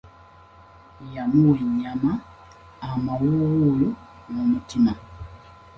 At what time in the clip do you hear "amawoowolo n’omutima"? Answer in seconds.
2.89-4.91